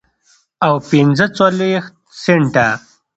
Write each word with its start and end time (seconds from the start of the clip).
او 0.65 0.73
پنځه 0.89 1.25
څلوېښت 1.37 1.93
سنټه 2.23 2.67